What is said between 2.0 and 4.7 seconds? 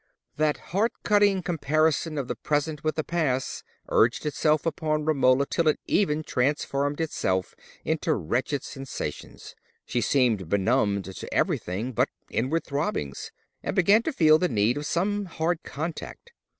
of the present with the past urged itself